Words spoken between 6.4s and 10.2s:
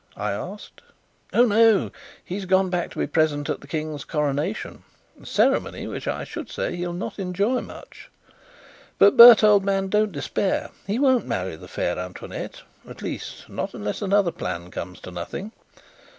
say, he'll not enjoy much. But, Bert, old man, don't